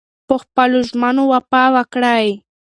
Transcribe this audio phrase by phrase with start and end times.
[0.27, 2.27] پخپلو ژمنو وفا وکړئ.